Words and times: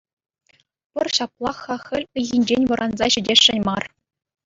Пӑр 0.95 1.07
ҫаплах-ха 1.17 1.75
хӗл 1.85 2.03
ыйхинчен 2.23 2.63
вӑранса 2.73 3.07
ҫитесшӗн 3.19 3.59
мар. 3.73 3.83